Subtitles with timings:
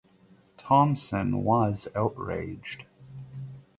[0.57, 2.85] Thomson was outraged.